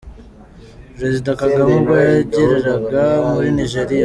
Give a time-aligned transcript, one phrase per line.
[0.95, 3.03] Perezida Kagame ubwo yageraga
[3.33, 3.99] muri Nigeria.